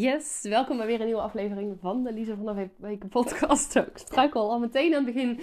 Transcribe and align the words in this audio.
Yes, 0.00 0.40
welkom 0.42 0.76
bij 0.76 0.86
weer 0.86 1.00
een 1.00 1.06
nieuwe 1.06 1.20
aflevering 1.20 1.76
van 1.80 2.04
de 2.04 2.12
Lisa 2.12 2.34
van 2.34 2.54
der 2.54 2.70
Weken 2.76 3.08
podcast. 3.08 3.76
Ik 3.76 3.98
struikel 3.98 4.50
al 4.50 4.58
meteen 4.58 4.94
aan 4.94 5.04
het 5.04 5.14
begin 5.14 5.40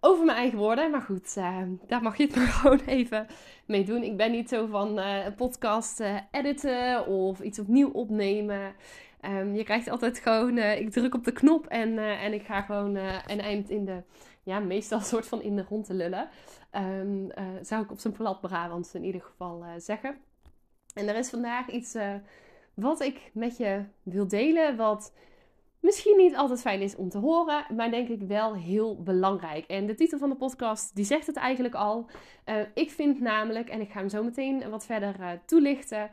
over 0.00 0.24
mijn 0.24 0.38
eigen 0.38 0.58
woorden. 0.58 0.90
Maar 0.90 1.00
goed, 1.00 1.34
uh, 1.38 1.62
daar 1.86 2.02
mag 2.02 2.16
je 2.16 2.24
het 2.24 2.36
maar 2.36 2.46
gewoon 2.46 2.80
even 2.86 3.26
mee 3.66 3.84
doen. 3.84 4.02
Ik 4.02 4.16
ben 4.16 4.30
niet 4.30 4.48
zo 4.48 4.66
van 4.66 4.98
uh, 4.98 5.24
een 5.24 5.34
podcast 5.34 6.00
uh, 6.00 6.16
editen 6.30 7.06
of 7.06 7.40
iets 7.40 7.58
opnieuw 7.58 7.90
opnemen. 7.90 8.74
Um, 9.20 9.54
je 9.54 9.64
krijgt 9.64 9.88
altijd 9.88 10.18
gewoon, 10.18 10.58
ik 10.58 10.90
druk 10.90 11.14
op 11.14 11.24
de 11.24 11.32
knop 11.32 11.66
en, 11.66 11.98
en 11.98 12.32
ik 12.32 12.42
ga 12.42 12.60
gewoon 12.60 12.94
een 13.26 13.40
eind 13.40 13.70
in 13.70 13.84
de, 13.84 14.02
ja, 14.42 14.58
meestal 14.58 15.00
soort 15.00 15.26
van 15.26 15.42
in 15.42 15.56
de 15.56 15.64
rond 15.68 15.86
te 15.86 15.94
lullen. 15.94 16.28
Um, 16.72 17.30
zou 17.62 17.82
ik 17.82 17.90
op 17.90 17.98
zijn 17.98 18.14
plat 18.14 18.40
Brabants 18.40 18.94
in 18.94 19.04
ieder 19.04 19.20
geval 19.20 19.64
zeggen. 19.76 20.16
En 20.94 21.08
er 21.08 21.16
is 21.16 21.30
vandaag 21.30 21.68
iets 21.68 21.96
wat 22.74 23.00
ik 23.00 23.30
met 23.32 23.56
je 23.56 23.84
wil 24.02 24.28
delen, 24.28 24.76
wat 24.76 25.12
misschien 25.80 26.16
niet 26.16 26.36
altijd 26.36 26.60
fijn 26.60 26.80
is 26.80 26.96
om 26.96 27.08
te 27.08 27.18
horen, 27.18 27.66
maar 27.76 27.90
denk 27.90 28.08
ik 28.08 28.22
wel 28.22 28.54
heel 28.54 29.02
belangrijk. 29.02 29.66
En 29.66 29.86
de 29.86 29.94
titel 29.94 30.18
van 30.18 30.28
de 30.28 30.36
podcast, 30.36 30.94
die 30.94 31.04
zegt 31.04 31.26
het 31.26 31.36
eigenlijk 31.36 31.74
al. 31.74 32.10
Uh, 32.46 32.56
ik 32.74 32.90
vind 32.90 33.20
namelijk, 33.20 33.68
en 33.68 33.80
ik 33.80 33.90
ga 33.90 33.98
hem 33.98 34.08
zo 34.08 34.22
meteen 34.22 34.70
wat 34.70 34.86
verder 34.86 35.16
uh, 35.20 35.30
toelichten. 35.46 36.10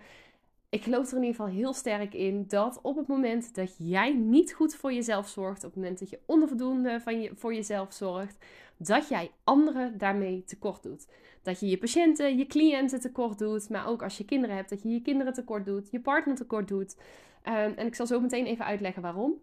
Ik 0.77 0.83
geloof 0.83 1.11
er 1.11 1.17
in 1.17 1.23
ieder 1.23 1.35
geval 1.35 1.55
heel 1.55 1.73
sterk 1.73 2.13
in 2.13 2.45
dat 2.47 2.79
op 2.81 2.95
het 2.95 3.07
moment 3.07 3.55
dat 3.55 3.75
jij 3.77 4.13
niet 4.13 4.53
goed 4.53 4.75
voor 4.75 4.93
jezelf 4.93 5.27
zorgt, 5.27 5.63
op 5.63 5.69
het 5.69 5.75
moment 5.75 5.99
dat 5.99 6.09
je 6.09 6.19
onvoldoende 6.25 6.99
van 7.01 7.21
je, 7.21 7.31
voor 7.35 7.53
jezelf 7.53 7.93
zorgt, 7.93 8.45
dat 8.77 9.07
jij 9.07 9.31
anderen 9.43 9.97
daarmee 9.97 10.43
tekort 10.43 10.83
doet. 10.83 11.07
Dat 11.41 11.59
je 11.59 11.69
je 11.69 11.77
patiënten, 11.77 12.37
je 12.37 12.45
cliënten 12.45 12.99
tekort 12.99 13.39
doet, 13.39 13.69
maar 13.69 13.87
ook 13.87 14.03
als 14.03 14.17
je 14.17 14.25
kinderen 14.25 14.55
hebt, 14.55 14.69
dat 14.69 14.83
je 14.83 14.89
je 14.89 15.01
kinderen 15.01 15.33
tekort 15.33 15.65
doet, 15.65 15.91
je 15.91 15.99
partner 15.99 16.35
tekort 16.35 16.67
doet. 16.67 16.95
Um, 17.43 17.73
en 17.75 17.85
ik 17.85 17.95
zal 17.95 18.07
zo 18.07 18.19
meteen 18.19 18.45
even 18.45 18.65
uitleggen 18.65 19.01
waarom. 19.01 19.33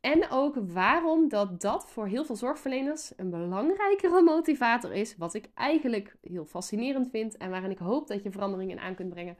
En 0.00 0.30
ook 0.30 0.56
waarom 0.72 1.28
dat 1.28 1.60
dat 1.60 1.90
voor 1.90 2.06
heel 2.06 2.24
veel 2.24 2.36
zorgverleners 2.36 3.12
een 3.16 3.30
belangrijkere 3.30 4.22
motivator 4.32 4.92
is. 4.92 5.16
Wat 5.16 5.34
ik 5.34 5.48
eigenlijk 5.54 6.16
heel 6.20 6.44
fascinerend 6.44 7.10
vind 7.10 7.36
en 7.36 7.50
waarin 7.50 7.70
ik 7.70 7.78
hoop 7.78 8.08
dat 8.08 8.22
je 8.22 8.30
veranderingen 8.30 8.78
aan 8.78 8.94
kunt 8.94 9.10
brengen. 9.10 9.36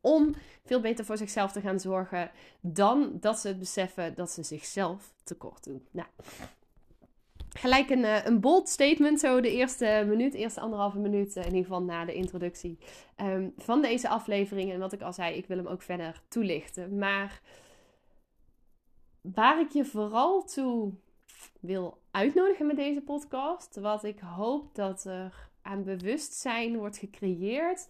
Om 0.00 0.34
veel 0.64 0.80
beter 0.80 1.04
voor 1.04 1.16
zichzelf 1.16 1.52
te 1.52 1.60
gaan 1.60 1.80
zorgen 1.80 2.30
dan 2.60 3.16
dat 3.20 3.38
ze 3.38 3.48
het 3.48 3.58
beseffen 3.58 4.14
dat 4.14 4.30
ze 4.30 4.42
zichzelf 4.42 5.12
tekort 5.24 5.64
doen. 5.64 5.86
Nou, 5.90 6.08
gelijk 7.48 7.90
een, 7.90 8.04
eh, 8.04 8.24
een 8.24 8.40
bold 8.40 8.68
statement, 8.68 9.20
zo 9.20 9.40
de 9.40 9.50
eerste 9.50 10.04
minuut, 10.06 10.34
eerste 10.34 10.60
anderhalve 10.60 10.98
minuut, 10.98 11.36
eh, 11.36 11.42
in 11.42 11.48
ieder 11.48 11.62
geval 11.62 11.82
na 11.82 12.04
de 12.04 12.14
introductie 12.14 12.78
ehm, 13.16 13.48
van 13.56 13.82
deze 13.82 14.08
aflevering. 14.08 14.72
En 14.72 14.78
wat 14.78 14.92
ik 14.92 15.02
al 15.02 15.12
zei, 15.12 15.36
ik 15.36 15.46
wil 15.46 15.56
hem 15.56 15.66
ook 15.66 15.82
verder 15.82 16.22
toelichten. 16.28 16.98
Maar 16.98 17.40
waar 19.20 19.60
ik 19.60 19.70
je 19.70 19.84
vooral 19.84 20.44
toe 20.44 20.92
wil 21.60 21.98
uitnodigen 22.10 22.66
met 22.66 22.76
deze 22.76 23.00
podcast, 23.00 23.76
wat 23.76 24.04
ik 24.04 24.18
hoop 24.18 24.74
dat 24.74 25.04
er 25.04 25.50
aan 25.62 25.84
bewustzijn 25.84 26.76
wordt 26.76 26.98
gecreëerd 26.98 27.88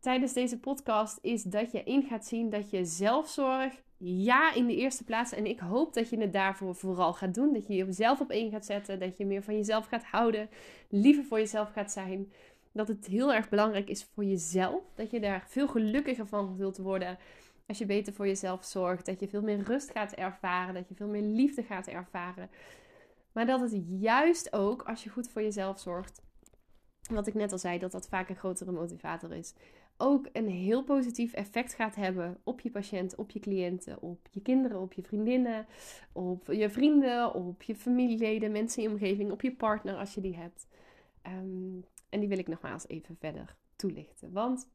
tijdens 0.00 0.32
deze 0.32 0.58
podcast, 0.58 1.18
is 1.22 1.42
dat 1.42 1.72
je 1.72 1.82
in 1.82 2.02
gaat 2.02 2.26
zien 2.26 2.50
dat 2.50 2.70
je 2.70 2.84
zelfzorg 2.84 3.82
ja 4.02 4.54
in 4.54 4.66
de 4.66 4.76
eerste 4.76 5.04
plaats. 5.04 5.32
En 5.32 5.46
ik 5.46 5.58
hoop 5.58 5.94
dat 5.94 6.08
je 6.08 6.20
het 6.20 6.32
daarvoor 6.32 6.74
vooral 6.74 7.12
gaat 7.12 7.34
doen. 7.34 7.52
Dat 7.52 7.66
je 7.66 7.74
jezelf 7.74 8.20
op 8.20 8.30
één 8.30 8.50
gaat 8.50 8.66
zetten. 8.66 9.00
Dat 9.00 9.16
je 9.16 9.26
meer 9.26 9.42
van 9.42 9.56
jezelf 9.56 9.86
gaat 9.86 10.04
houden. 10.04 10.48
Liever 10.88 11.24
voor 11.24 11.38
jezelf 11.38 11.70
gaat 11.72 11.92
zijn. 11.92 12.32
Dat 12.72 12.88
het 12.88 13.06
heel 13.06 13.32
erg 13.32 13.48
belangrijk 13.48 13.88
is 13.88 14.04
voor 14.04 14.24
jezelf. 14.24 14.82
Dat 14.94 15.10
je 15.10 15.20
daar 15.20 15.44
veel 15.46 15.68
gelukkiger 15.68 16.26
van 16.26 16.54
zult 16.56 16.76
worden. 16.76 17.18
Als 17.66 17.78
je 17.78 17.86
beter 17.86 18.12
voor 18.12 18.26
jezelf 18.26 18.64
zorgt. 18.64 19.06
Dat 19.06 19.20
je 19.20 19.28
veel 19.28 19.42
meer 19.42 19.62
rust 19.62 19.90
gaat 19.90 20.12
ervaren. 20.12 20.74
Dat 20.74 20.88
je 20.88 20.94
veel 20.94 21.08
meer 21.08 21.22
liefde 21.22 21.62
gaat 21.62 21.86
ervaren. 21.86 22.50
Maar 23.32 23.46
dat 23.46 23.60
het 23.60 23.82
juist 23.86 24.52
ook, 24.52 24.82
als 24.82 25.04
je 25.04 25.10
goed 25.10 25.28
voor 25.28 25.42
jezelf 25.42 25.80
zorgt. 25.80 26.22
Wat 27.10 27.26
ik 27.26 27.34
net 27.34 27.52
al 27.52 27.58
zei, 27.58 27.78
dat 27.78 27.92
dat 27.92 28.08
vaak 28.08 28.28
een 28.28 28.36
grotere 28.36 28.72
motivator 28.72 29.32
is 29.32 29.54
ook 30.00 30.28
een 30.32 30.48
heel 30.48 30.84
positief 30.84 31.32
effect 31.32 31.74
gaat 31.74 31.94
hebben 31.94 32.40
op 32.44 32.60
je 32.60 32.70
patiënt, 32.70 33.14
op 33.14 33.30
je 33.30 33.40
cliënten, 33.40 34.02
op 34.02 34.28
je 34.30 34.40
kinderen, 34.40 34.80
op 34.80 34.92
je 34.92 35.02
vriendinnen, 35.02 35.66
op 36.12 36.46
je 36.46 36.70
vrienden, 36.70 37.34
op 37.34 37.62
je 37.62 37.74
familieleden, 37.74 38.52
mensen 38.52 38.82
in 38.82 38.88
je 38.88 38.94
omgeving, 38.94 39.30
op 39.30 39.42
je 39.42 39.56
partner 39.56 39.96
als 39.96 40.14
je 40.14 40.20
die 40.20 40.36
hebt. 40.36 40.66
Ehm, 41.22 41.80
en 42.08 42.20
die 42.20 42.28
wil 42.28 42.38
ik 42.38 42.48
nogmaals 42.48 42.88
even 42.88 43.16
verder 43.18 43.56
toelichten. 43.76 44.32
Want 44.32 44.68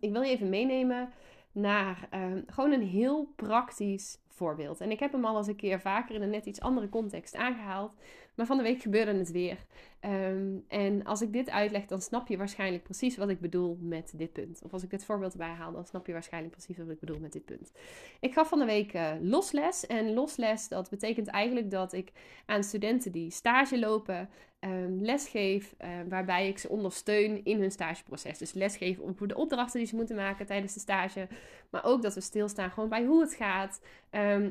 ik 0.00 0.12
wil 0.12 0.22
je 0.22 0.30
even 0.30 0.48
meenemen 0.48 1.12
naar 1.52 2.08
um, 2.14 2.44
gewoon 2.46 2.72
een 2.72 2.86
heel 2.86 3.32
praktisch 3.36 4.18
voorbeeld. 4.28 4.80
En 4.80 4.90
ik 4.90 5.00
heb 5.00 5.12
hem 5.12 5.24
al 5.24 5.36
eens 5.36 5.46
een 5.46 5.56
keer 5.56 5.80
vaker 5.80 6.14
in 6.14 6.22
een 6.22 6.30
net 6.30 6.46
iets 6.46 6.60
andere 6.60 6.88
context 6.88 7.34
aangehaald. 7.34 7.94
Maar 8.34 8.46
van 8.46 8.56
de 8.56 8.62
week 8.62 8.80
gebeurde 8.80 9.14
het 9.14 9.30
weer. 9.30 9.66
Ehm, 10.02 10.56
en 10.68 11.04
als 11.04 11.22
ik 11.22 11.32
dit 11.32 11.50
uitleg, 11.50 11.86
dan 11.86 12.00
snap 12.00 12.28
je 12.28 12.36
waarschijnlijk 12.36 12.82
precies 12.82 13.16
wat 13.16 13.28
ik 13.28 13.40
bedoel 13.40 13.78
met 13.80 14.12
dit 14.16 14.32
punt. 14.32 14.60
Of 14.62 14.72
als 14.72 14.82
ik 14.82 14.90
dit 14.90 15.04
voorbeeld 15.04 15.32
erbij 15.32 15.48
haal, 15.48 15.72
dan 15.72 15.86
snap 15.86 16.06
je 16.06 16.12
waarschijnlijk 16.12 16.52
precies 16.52 16.76
wat 16.76 16.88
ik 16.88 17.00
bedoel 17.00 17.18
met 17.18 17.32
dit 17.32 17.44
punt. 17.44 17.72
Ik 18.20 18.32
gaf 18.32 18.48
van 18.48 18.58
de 18.58 18.64
week 18.64 18.94
uh, 18.94 19.10
losles. 19.20 19.86
En 19.86 20.12
losles, 20.12 20.68
dat 20.68 20.90
betekent 20.90 21.28
eigenlijk 21.28 21.70
dat 21.70 21.92
ik 21.92 22.12
aan 22.46 22.62
studenten 22.62 23.12
die 23.12 23.30
stage 23.30 23.78
lopen, 23.78 24.28
um, 24.60 25.02
lesgeef. 25.02 25.74
Uh, 25.80 25.88
waarbij 26.08 26.48
ik 26.48 26.58
ze 26.58 26.68
ondersteun 26.68 27.44
in 27.44 27.60
hun 27.60 27.70
stageproces. 27.70 28.38
Dus 28.38 28.52
lesgeven 28.52 29.04
op 29.04 29.28
de 29.28 29.36
opdrachten 29.36 29.78
die 29.78 29.88
ze 29.88 29.96
moeten 29.96 30.16
maken 30.16 30.46
tijdens 30.46 30.74
de 30.74 30.80
stage. 30.80 31.28
Maar 31.70 31.84
ook 31.84 32.02
dat 32.02 32.14
we 32.14 32.20
stilstaan 32.20 32.70
gewoon 32.70 32.88
bij 32.88 33.04
hoe 33.04 33.20
het 33.20 33.34
gaat. 33.34 33.80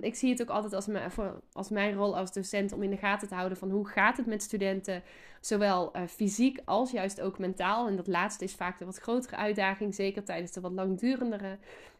Ik 0.02 0.16
zie 0.16 0.30
het 0.30 0.42
ook 0.42 0.50
altijd 0.50 0.74
als, 0.74 0.88
mijn, 0.88 1.12
als 1.52 1.70
mijn 1.70 1.94
rol 1.94 2.18
als 2.18 2.34
docent 2.34 2.72
om 2.74 2.84
in 2.84 2.90
de 2.90 2.98
gaten 2.98 3.28
te 3.28 3.36
houden 3.36 3.58
van 3.58 3.70
hoe 3.70 3.88
gaat 3.88 4.18
het 4.18 4.26
met 4.26 4.42
studenten. 4.42 5.04
Zowel 5.42 5.96
uh, 5.96 6.08
fysiek 6.08 6.60
als 6.66 6.92
juist 6.92 7.22
ook 7.22 7.40
mentaal. 7.40 7.88
En 7.88 7.96
dat 7.96 8.08
laatste 8.08 8.44
is 8.44 8.56
vaak 8.56 8.80
de 8.80 8.86
wat 8.86 8.98
grotere 8.98 9.36
uitdaging. 9.36 9.96
Zeker 9.96 10.24
tijdens 10.24 10.52
de 10.52 10.62
wat 10.62 10.72
langdurendere 10.72 11.58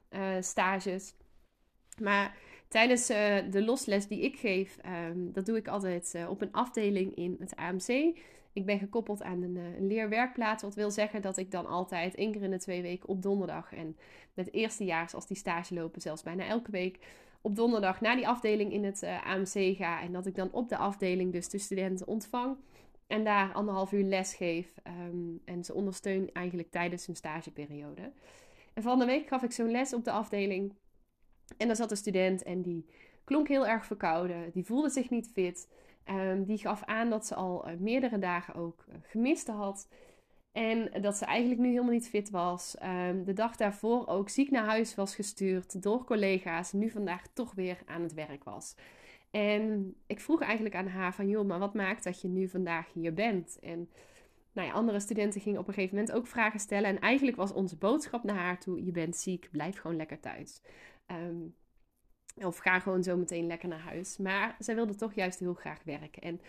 uh, 0.10 0.22
stages. 0.40 1.14
Maar 2.00 2.38
tijdens 2.68 3.10
uh, 3.10 3.38
de 3.52 3.64
losles 3.64 4.08
die 4.08 4.22
ik 4.22 4.36
geef, 4.36 4.78
um, 5.10 5.34
dat 5.34 5.46
doe 5.46 5.58
ik 5.58 5.68
altijd 5.68 6.16
op 6.30 6.42
een 6.42 6.52
afdeling 6.52 7.16
in 7.16 7.36
het 7.40 7.56
AMC. 7.56 8.18
Ik 8.54 8.66
ben 8.66 8.80
gekoppeld 8.80 9.24
aan 9.24 9.42
een, 9.42 9.88
leerwerkplaats. 9.88 10.64
Wat 10.64 10.76
wil 10.76 10.92
zeggen 10.92 11.22
dat 11.22 11.38
ik 11.38 11.52
dan 11.52 11.66
altijd 11.66 12.16
één 12.16 12.32
keer 12.32 12.44
in 12.44 12.52
de 12.52 12.60
twee 12.60 12.82
weken 12.82 13.10
op 13.10 13.22
donderdag 13.22 13.74
en 13.74 13.98
met 14.34 14.54
eerstejaars 14.54 15.14
als 15.14 15.28
die 15.28 15.38
stage 15.38 15.74
lopen, 15.74 16.02
zelfs 16.02 16.24
bijna 16.24 16.46
elke 16.46 16.72
week 16.72 17.00
op 17.42 17.56
donderdag 17.56 18.02
naar 18.02 18.16
die 18.16 18.28
afdeling 18.28 18.74
in 18.74 18.84
het 18.84 19.04
AMC 19.04 19.76
ga. 19.78 20.02
En 20.02 20.12
dat 20.12 20.26
ik 20.26 20.36
dan 20.36 20.52
op 20.52 20.70
de 20.70 20.78
afdeling 20.78 21.32
dus 21.32 21.50
de 21.50 21.58
studenten 21.58 22.08
ontvang. 22.08 22.58
En 23.12 23.24
daar 23.24 23.54
anderhalf 23.54 23.92
uur 23.92 24.04
les 24.04 24.34
geef. 24.34 24.74
Um, 24.88 25.42
en 25.46 25.64
ze 25.64 25.74
ondersteun 25.74 26.30
eigenlijk 26.34 26.72
tijdens 26.72 27.06
hun 27.06 27.16
stageperiode. 27.16 28.12
En 28.74 28.84
van 28.84 29.00
de 29.00 29.06
week 29.06 29.28
gaf 29.28 29.44
ik 29.44 29.52
zo'n 29.52 29.72
les 29.72 29.94
op 29.94 30.04
de 30.04 30.12
afdeling. 30.12 30.74
En 31.58 31.68
daar 31.68 31.76
zat 31.76 31.92
een 31.92 31.98
student 31.98 32.44
en 32.44 32.62
die 32.62 32.86
klonk 33.24 33.48
heel 33.48 33.68
erg 33.68 33.86
verkouden. 33.86 34.52
Die 34.52 34.66
voelde 34.66 34.90
zich 34.90 35.10
niet 35.10 35.30
fit. 35.34 35.68
Um, 36.10 36.44
die 36.44 36.58
gaf 36.58 36.84
aan 36.84 37.10
dat 37.10 37.26
ze 37.26 37.36
al 37.36 37.70
uh, 37.70 37.74
meerdere 37.78 38.20
dagen 38.20 38.54
ook 38.54 38.86
uh, 38.90 38.96
gemist 39.02 39.48
had. 39.48 39.88
En 40.52 41.02
dat 41.02 41.16
ze 41.16 41.26
eigenlijk 41.26 41.62
nu 41.62 41.70
helemaal 41.70 41.92
niet 41.92 42.10
fit 42.10 42.30
was. 42.30 42.78
Ehm, 42.78 43.24
de 43.24 43.34
dag 43.34 43.56
daarvoor 43.56 44.08
ook 44.08 44.30
ziek 44.30 44.52
naar 44.52 44.66
huis 44.66 44.96
was 44.96 45.16
gestuurd 45.16 45.84
door 45.84 46.04
collega's. 46.04 46.72
Nu 46.72 46.90
vandaag 46.90 47.28
toch 47.34 47.54
weer 47.54 47.78
aan 47.86 48.02
het 48.02 48.14
werk 48.14 48.44
was. 48.44 48.76
En 49.32 49.96
ik 50.08 50.20
vroeg 50.20 50.42
eigenlijk 50.42 50.76
aan 50.76 50.88
haar 50.88 51.14
van, 51.14 51.28
joh, 51.28 51.46
maar 51.46 51.60
wat 51.60 51.74
maakt 51.74 52.04
dat 52.04 52.22
je 52.22 52.28
nu 52.28 52.48
vandaag 52.48 52.94
hier 52.94 53.14
bent? 53.14 53.60
En 53.60 53.90
nou 54.52 54.68
ja, 54.68 54.74
andere 54.74 55.00
studenten 55.00 55.42
gingen 55.42 55.60
op 55.60 55.68
een 55.68 55.74
gegeven 55.74 55.96
moment 55.96 56.16
ook 56.16 56.28
vragen 56.28 56.60
stellen. 56.60 56.90
En 56.90 57.00
eigenlijk 57.00 57.38
was 57.38 57.54
onze 57.54 57.78
boodschap 57.78 58.24
naar 58.24 58.36
haar 58.36 58.60
toe, 58.60 58.86
je 58.86 58.92
bent 58.92 59.16
ziek, 59.16 59.50
blijf 59.52 59.78
gewoon 59.78 59.98
lekker 59.98 60.20
thuis. 60.20 60.62
Ehm, 61.06 61.42
of 62.36 62.58
ga 62.58 62.80
gewoon 62.80 63.04
zo 63.04 63.18
meteen 63.18 63.48
lekker 63.48 63.70
naar 63.70 63.80
huis. 63.80 64.18
Maar 64.18 64.56
zij 64.60 64.76
wilde 64.76 64.96
toch 64.96 65.14
juist 65.14 65.40
heel 65.40 65.54
graag 65.54 65.84
werken. 65.84 66.22
En 66.22 66.42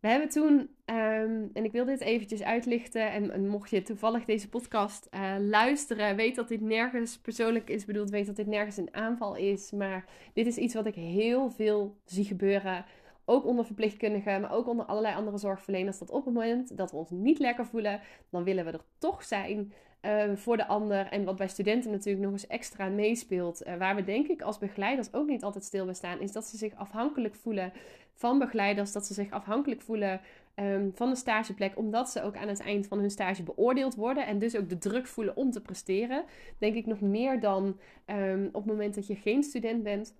we 0.00 0.08
hebben 0.08 0.28
toen, 0.28 0.70
ehm, 0.84 1.46
en 1.52 1.64
ik 1.64 1.72
wil 1.72 1.84
dit 1.84 2.00
eventjes 2.00 2.42
uitlichten. 2.42 3.12
En, 3.12 3.48
mocht 3.48 3.70
je 3.70 3.82
toevallig 3.82 4.24
deze 4.24 4.48
podcast 4.48 5.08
uh, 5.14 5.34
luisteren, 5.38 6.16
weet 6.16 6.34
dat 6.34 6.48
dit 6.48 6.60
nergens 6.60 7.18
persoonlijk 7.18 7.70
is 7.70 7.84
bedoeld. 7.84 8.10
Weet 8.10 8.26
dat 8.26 8.36
dit 8.36 8.46
nergens 8.46 8.76
een 8.76 8.94
aanval 8.94 9.36
is. 9.36 9.70
Maar 9.70 10.04
dit 10.32 10.46
is 10.46 10.56
iets 10.56 10.74
wat 10.74 10.86
ik 10.86 10.94
heel 10.94 11.50
veel 11.50 11.96
zie 12.04 12.24
gebeuren. 12.24 12.84
Ook 13.24 13.44
onder 13.46 13.64
verpleegkundigen, 13.64 14.40
maar 14.40 14.52
ook 14.52 14.68
onder 14.68 14.86
allerlei 14.86 15.14
andere 15.14 15.38
zorgverleners. 15.38 15.98
Dat 15.98 16.10
op 16.10 16.24
het 16.24 16.34
moment 16.34 16.76
dat 16.76 16.90
we 16.90 16.96
ons 16.96 17.10
niet 17.10 17.38
lekker 17.38 17.66
voelen, 17.66 18.00
dan 18.30 18.44
willen 18.44 18.64
we 18.64 18.70
er 18.70 18.84
toch 18.98 19.22
zijn. 19.22 19.72
Ehm, 20.00 20.36
voor 20.36 20.56
de 20.56 20.66
ander. 20.66 21.06
En 21.06 21.24
wat 21.24 21.36
bij 21.36 21.48
studenten 21.48 21.90
natuurlijk 21.90 22.24
nog 22.24 22.32
eens 22.32 22.46
extra 22.46 22.88
meespeelt, 22.88 23.66
uh, 23.66 23.76
waar 23.76 23.94
we 23.94 24.04
denk 24.04 24.28
ik 24.28 24.42
als 24.42 24.58
begeleiders 24.58 25.12
ook 25.12 25.28
niet 25.28 25.42
altijd 25.42 25.64
stil 25.64 25.84
bij 25.84 25.94
staan, 25.94 26.20
is 26.20 26.32
dat 26.32 26.44
ze 26.44 26.56
zich 26.56 26.74
afhankelijk 26.74 27.34
voelen 27.34 27.72
van 28.14 28.38
begeleiders, 28.38 28.92
dat 28.92 29.06
ze 29.06 29.14
zich 29.14 29.30
afhankelijk 29.30 29.80
voelen 29.80 30.20
ehm, 30.54 30.88
van 30.94 31.10
de 31.10 31.16
stageplek, 31.16 31.78
omdat 31.78 32.10
ze 32.10 32.22
ook 32.22 32.36
aan 32.36 32.48
het 32.48 32.60
eind 32.60 32.86
van 32.86 32.98
hun 32.98 33.10
stage 33.10 33.42
beoordeeld 33.42 33.94
worden 33.94 34.26
en 34.26 34.38
dus 34.38 34.56
ook 34.56 34.68
de 34.68 34.78
druk 34.78 35.06
voelen 35.06 35.36
om 35.36 35.50
te 35.50 35.60
presteren. 35.60 36.24
Denk 36.58 36.74
ik 36.74 36.86
nog 36.86 37.00
meer 37.00 37.40
dan 37.40 37.78
ehm, 38.04 38.46
op 38.46 38.62
het 38.62 38.72
moment 38.72 38.94
dat 38.94 39.06
je 39.06 39.14
geen 39.14 39.42
student 39.42 39.82
bent. 39.82 40.14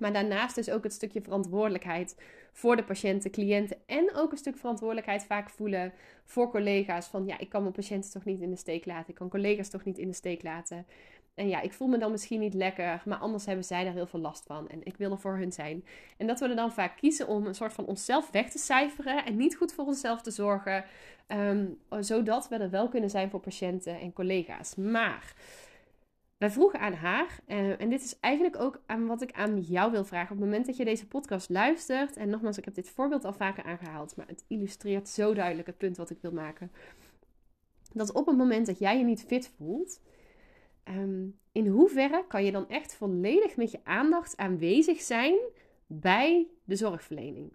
Maar 0.00 0.12
daarnaast 0.12 0.54
dus 0.54 0.70
ook 0.70 0.82
het 0.82 0.92
stukje 0.92 1.22
verantwoordelijkheid 1.22 2.16
voor 2.52 2.76
de 2.76 2.84
patiënten, 2.84 3.30
cliënten 3.30 3.76
en 3.86 4.14
ook 4.14 4.32
een 4.32 4.38
stuk 4.38 4.56
verantwoordelijkheid 4.56 5.24
vaak 5.24 5.50
voelen 5.50 5.92
voor 6.24 6.50
collega's. 6.50 7.06
Van 7.06 7.26
ja, 7.26 7.38
ik 7.38 7.48
kan 7.48 7.62
mijn 7.62 7.74
patiënten 7.74 8.10
toch 8.10 8.24
niet 8.24 8.40
in 8.40 8.50
de 8.50 8.56
steek 8.56 8.86
laten. 8.86 9.08
Ik 9.08 9.14
kan 9.14 9.28
collega's 9.28 9.68
toch 9.68 9.84
niet 9.84 9.98
in 9.98 10.08
de 10.08 10.14
steek 10.14 10.42
laten. 10.42 10.86
En 11.34 11.48
ja, 11.48 11.60
ik 11.60 11.72
voel 11.72 11.88
me 11.88 11.98
dan 11.98 12.10
misschien 12.10 12.40
niet 12.40 12.54
lekker, 12.54 13.02
maar 13.04 13.18
anders 13.18 13.46
hebben 13.46 13.64
zij 13.64 13.84
daar 13.84 13.92
heel 13.92 14.06
veel 14.06 14.20
last 14.20 14.44
van. 14.46 14.68
En 14.68 14.80
ik 14.84 14.96
wil 14.96 15.10
er 15.10 15.18
voor 15.18 15.36
hun 15.36 15.52
zijn. 15.52 15.84
En 16.16 16.26
dat 16.26 16.40
we 16.40 16.48
er 16.48 16.56
dan 16.56 16.72
vaak 16.72 16.96
kiezen 16.96 17.28
om 17.28 17.46
een 17.46 17.54
soort 17.54 17.72
van 17.72 17.84
onszelf 17.84 18.30
weg 18.30 18.50
te 18.50 18.58
cijferen 18.58 19.24
en 19.24 19.36
niet 19.36 19.56
goed 19.56 19.72
voor 19.72 19.84
onszelf 19.84 20.22
te 20.22 20.30
zorgen. 20.30 20.84
Ehm, 21.26 21.66
zodat 22.00 22.48
we 22.48 22.56
er 22.56 22.70
wel 22.70 22.88
kunnen 22.88 23.10
zijn 23.10 23.30
voor 23.30 23.40
patiënten 23.40 24.00
en 24.00 24.12
collega's. 24.12 24.74
Maar 24.74 25.34
wij 26.36 26.50
vroegen 26.50 26.80
aan 26.80 26.92
haar, 26.92 27.40
uh, 27.46 27.80
en 27.80 27.88
dit 27.88 28.02
is 28.02 28.20
eigenlijk 28.20 28.60
ook 28.60 28.82
aan 28.86 29.06
wat 29.06 29.22
ik 29.22 29.32
aan 29.32 29.60
jou 29.60 29.90
wil 29.90 30.04
vragen. 30.04 30.30
Op 30.30 30.40
het 30.40 30.46
moment 30.46 30.66
dat 30.66 30.76
je 30.76 30.84
deze 30.84 31.06
podcast 31.06 31.50
luistert, 31.50 32.16
en 32.16 32.28
nogmaals, 32.28 32.58
ik 32.58 32.64
heb 32.64 32.74
dit 32.74 32.90
voorbeeld 32.90 33.24
al 33.24 33.32
vaker 33.32 33.64
aangehaald, 33.64 34.16
maar 34.16 34.26
het 34.26 34.44
illustreert 34.46 35.08
zo 35.08 35.34
duidelijk 35.34 35.66
het 35.66 35.78
punt 35.78 35.96
wat 35.96 36.10
ik 36.10 36.18
wil 36.20 36.32
maken. 36.32 36.70
Dat 37.92 38.12
op 38.12 38.26
het 38.26 38.36
moment 38.36 38.66
dat 38.66 38.78
jij 38.78 38.98
je 38.98 39.04
niet 39.04 39.24
fit 39.24 39.52
voelt, 39.56 40.00
um, 40.88 41.38
in 41.52 41.66
hoeverre 41.66 42.24
kan 42.28 42.44
je 42.44 42.52
dan 42.52 42.68
echt 42.68 42.94
volledig 42.94 43.56
met 43.56 43.70
je 43.70 43.80
aandacht 43.84 44.36
aanwezig 44.36 45.00
zijn 45.00 45.38
bij 45.86 46.46
de 46.64 46.76
zorgverlening? 46.76 47.52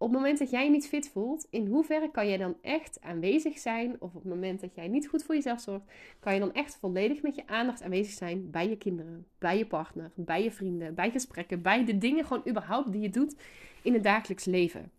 Op 0.00 0.08
het 0.10 0.18
moment 0.18 0.38
dat 0.38 0.50
jij 0.50 0.64
je 0.64 0.70
niet 0.70 0.88
fit 0.88 1.08
voelt, 1.08 1.46
in 1.50 1.66
hoeverre 1.66 2.10
kan 2.10 2.28
jij 2.28 2.36
dan 2.36 2.56
echt 2.62 2.98
aanwezig 3.00 3.58
zijn? 3.58 3.96
Of 3.98 4.14
op 4.14 4.22
het 4.22 4.32
moment 4.32 4.60
dat 4.60 4.74
jij 4.74 4.88
niet 4.88 5.08
goed 5.08 5.22
voor 5.22 5.34
jezelf 5.34 5.60
zorgt, 5.60 5.84
kan 6.20 6.34
je 6.34 6.40
dan 6.40 6.52
echt 6.52 6.76
volledig 6.80 7.22
met 7.22 7.34
je 7.34 7.46
aandacht 7.46 7.82
aanwezig 7.82 8.12
zijn 8.12 8.50
bij 8.50 8.68
je 8.68 8.76
kinderen, 8.76 9.26
bij 9.38 9.58
je 9.58 9.66
partner, 9.66 10.10
bij 10.14 10.42
je 10.42 10.50
vrienden, 10.50 10.94
bij 10.94 11.10
gesprekken, 11.10 11.62
bij 11.62 11.84
de 11.84 11.98
dingen 11.98 12.24
gewoon 12.24 12.48
überhaupt 12.48 12.92
die 12.92 13.00
je 13.00 13.10
doet 13.10 13.36
in 13.82 13.92
het 13.92 14.02
dagelijks 14.02 14.44
leven? 14.44 14.90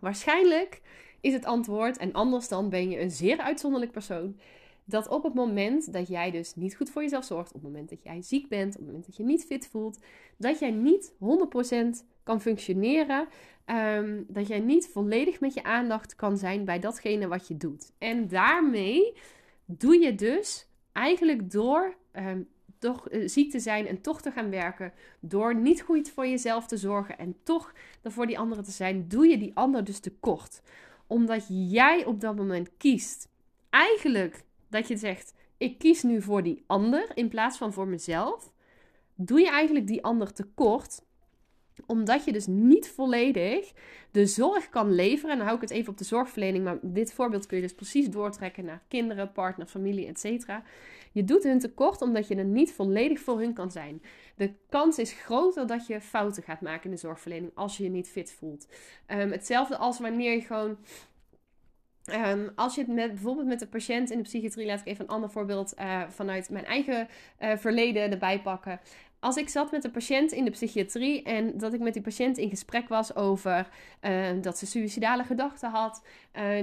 Waarschijnlijk 0.00 0.82
is 1.20 1.32
het 1.32 1.44
antwoord, 1.44 1.96
en 1.96 2.12
anders 2.12 2.48
dan 2.48 2.68
ben 2.68 2.90
je 2.90 3.00
een 3.00 3.10
zeer 3.10 3.38
uitzonderlijk 3.38 3.92
persoon, 3.92 4.40
dat 4.88 5.08
op 5.08 5.22
het 5.22 5.34
moment 5.34 5.92
dat 5.92 6.08
jij 6.08 6.30
dus 6.30 6.54
niet 6.54 6.76
goed 6.76 6.90
voor 6.90 7.02
jezelf 7.02 7.24
zorgt, 7.24 7.48
op 7.48 7.62
het 7.62 7.70
moment 7.70 7.88
dat 7.88 8.02
jij 8.02 8.22
ziek 8.22 8.48
bent, 8.48 8.72
op 8.74 8.78
het 8.78 8.86
moment 8.86 9.06
dat 9.06 9.16
je 9.16 9.22
niet 9.22 9.44
fit 9.44 9.66
voelt, 9.66 9.98
dat 10.36 10.58
jij 10.58 10.70
niet 10.70 11.12
100% 11.18 12.04
kan 12.22 12.40
functioneren 12.40 13.28
Ehm, 13.68 14.22
dat 14.28 14.46
jij 14.46 14.60
niet 14.60 14.88
volledig 14.88 15.40
met 15.40 15.54
je 15.54 15.62
aandacht 15.62 16.14
kan 16.14 16.38
zijn 16.38 16.64
bij 16.64 16.78
datgene 16.78 17.28
wat 17.28 17.48
je 17.48 17.56
doet. 17.56 17.92
En 17.98 18.28
daarmee 18.28 19.16
doe 19.64 19.98
je 19.98 20.14
dus 20.14 20.68
eigenlijk 20.92 21.50
door 21.50 21.94
um, 22.12 22.48
toch 22.78 23.10
uh, 23.10 23.28
ziek 23.28 23.50
te 23.50 23.58
zijn 23.58 23.86
en 23.86 24.00
toch 24.00 24.20
te 24.20 24.30
gaan 24.30 24.50
werken, 24.50 24.92
door 25.20 25.54
niet 25.54 25.82
goed 25.82 26.10
voor 26.10 26.26
jezelf 26.26 26.66
te 26.66 26.76
zorgen 26.76 27.18
en 27.18 27.36
toch 27.42 27.72
er 28.02 28.12
voor 28.12 28.26
die 28.26 28.38
anderen 28.38 28.64
te 28.64 28.70
zijn, 28.70 29.08
doe 29.08 29.26
je 29.26 29.38
die 29.38 29.54
ander 29.54 29.84
dus 29.84 30.00
tekort. 30.00 30.62
Omdat 31.06 31.46
jij 31.48 32.04
op 32.04 32.20
dat 32.20 32.36
moment 32.36 32.70
kiest. 32.76 33.28
Eigenlijk 33.70 34.44
dat 34.70 34.88
je 34.88 34.96
zegt: 34.96 35.34
ik 35.56 35.78
kies 35.78 36.02
nu 36.02 36.22
voor 36.22 36.42
die 36.42 36.64
ander 36.66 37.10
in 37.14 37.28
plaats 37.28 37.58
van 37.58 37.72
voor 37.72 37.86
mezelf. 37.86 38.52
Doe 39.14 39.40
je 39.40 39.50
eigenlijk 39.50 39.86
die 39.86 40.04
ander 40.04 40.32
tekort 40.32 41.06
omdat 41.86 42.24
je 42.24 42.32
dus 42.32 42.46
niet 42.46 42.88
volledig 42.88 43.72
de 44.10 44.26
zorg 44.26 44.68
kan 44.68 44.94
leveren. 44.94 45.30
En 45.30 45.36
dan 45.36 45.46
hou 45.46 45.56
ik 45.56 45.68
het 45.68 45.78
even 45.78 45.92
op 45.92 45.98
de 45.98 46.04
zorgverlening. 46.04 46.64
Maar 46.64 46.78
dit 46.82 47.12
voorbeeld 47.12 47.46
kun 47.46 47.56
je 47.56 47.62
dus 47.62 47.74
precies 47.74 48.10
doortrekken 48.10 48.64
naar 48.64 48.82
kinderen, 48.88 49.32
partner, 49.32 49.66
familie, 49.66 50.06
etc. 50.06 50.48
Je 51.12 51.24
doet 51.24 51.42
hun 51.42 51.58
tekort 51.58 52.02
omdat 52.02 52.28
je 52.28 52.34
er 52.34 52.44
niet 52.44 52.72
volledig 52.72 53.20
voor 53.20 53.38
hun 53.38 53.52
kan 53.52 53.70
zijn. 53.70 54.02
De 54.36 54.52
kans 54.68 54.98
is 54.98 55.12
groter 55.12 55.66
dat 55.66 55.86
je 55.86 56.00
fouten 56.00 56.42
gaat 56.42 56.60
maken 56.60 56.84
in 56.84 56.90
de 56.90 56.96
zorgverlening 56.96 57.52
als 57.54 57.76
je 57.76 57.82
je 57.82 57.90
niet 57.90 58.08
fit 58.08 58.32
voelt. 58.32 58.68
Um, 59.06 59.30
hetzelfde 59.30 59.76
als 59.76 59.98
wanneer 59.98 60.32
je 60.32 60.40
gewoon 60.40 60.78
Um, 62.12 62.50
als 62.54 62.74
je 62.74 62.80
het 62.80 62.90
met, 62.90 63.08
bijvoorbeeld 63.08 63.46
met 63.46 63.58
de 63.58 63.66
patiënt 63.66 64.10
in 64.10 64.16
de 64.16 64.22
psychiatrie, 64.22 64.66
laat 64.66 64.80
ik 64.80 64.86
even 64.86 65.04
een 65.04 65.10
ander 65.10 65.30
voorbeeld 65.30 65.74
uh, 65.78 66.02
vanuit 66.08 66.50
mijn 66.50 66.64
eigen 66.64 67.08
uh, 67.40 67.56
verleden 67.56 68.10
erbij 68.10 68.40
pakken 68.40 68.80
als 69.20 69.36
ik 69.36 69.48
zat 69.48 69.70
met 69.70 69.84
een 69.84 69.90
patiënt 69.90 70.32
in 70.32 70.44
de 70.44 70.50
psychiatrie 70.50 71.22
en 71.22 71.58
dat 71.58 71.72
ik 71.72 71.80
met 71.80 71.92
die 71.92 72.02
patiënt 72.02 72.38
in 72.38 72.48
gesprek 72.48 72.88
was 72.88 73.16
over 73.16 73.68
uh, 74.02 74.26
dat 74.40 74.58
ze 74.58 74.66
suïcidale 74.66 75.24
gedachten 75.24 75.70
had. 75.70 76.02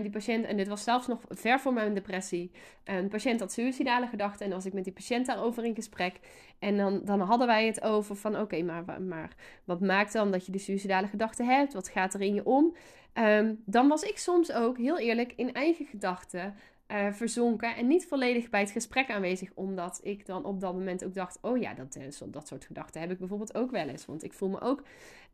Die 0.01 0.09
patiënt, 0.09 0.45
en 0.45 0.57
dit 0.57 0.67
was 0.67 0.83
zelfs 0.83 1.07
nog 1.07 1.21
ver 1.29 1.59
voor 1.59 1.73
mijn 1.73 1.93
depressie. 1.93 2.51
Een 2.83 3.07
patiënt 3.07 3.39
had 3.39 3.51
suïcidale 3.51 4.07
gedachten 4.07 4.45
en 4.45 4.51
was 4.51 4.65
ik 4.65 4.73
met 4.73 4.83
die 4.83 4.93
patiënt 4.93 5.25
daarover 5.25 5.65
in 5.65 5.75
gesprek. 5.75 6.19
En 6.59 6.77
dan, 6.77 7.01
dan 7.03 7.19
hadden 7.19 7.47
wij 7.47 7.65
het 7.65 7.81
over 7.81 8.15
van 8.15 8.39
oké, 8.39 8.61
maar, 8.61 9.01
maar 9.01 9.35
wat 9.63 9.81
maakt 9.81 10.13
dan 10.13 10.31
dat 10.31 10.45
je 10.45 10.51
die 10.51 10.61
suïcidale 10.61 11.07
gedachten 11.07 11.45
hebt? 11.45 11.73
Wat 11.73 11.89
gaat 11.89 12.13
er 12.13 12.21
in 12.21 12.33
je 12.33 12.45
om? 12.45 12.75
Um, 13.17 13.61
dan 13.65 13.87
was 13.87 14.03
ik 14.03 14.17
soms 14.17 14.51
ook 14.51 14.77
heel 14.77 14.99
eerlijk 14.99 15.33
in 15.35 15.53
eigen 15.53 15.85
gedachten 15.85 16.55
uh, 16.87 17.11
verzonken 17.11 17.75
en 17.75 17.87
niet 17.87 18.07
volledig 18.07 18.49
bij 18.49 18.59
het 18.59 18.71
gesprek 18.71 19.09
aanwezig, 19.09 19.51
omdat 19.53 19.99
ik 20.03 20.25
dan 20.25 20.45
op 20.45 20.59
dat 20.59 20.73
moment 20.73 21.05
ook 21.05 21.13
dacht: 21.13 21.37
oh 21.41 21.57
ja, 21.57 21.73
dat, 21.73 21.95
uh, 21.95 22.03
dat 22.31 22.47
soort 22.47 22.65
gedachten 22.65 23.01
heb 23.01 23.11
ik 23.11 23.17
bijvoorbeeld 23.17 23.55
ook 23.55 23.71
wel 23.71 23.87
eens. 23.87 24.05
Want 24.05 24.23
ik 24.23 24.33
voel 24.33 24.49
me 24.49 24.61
ook 24.61 24.83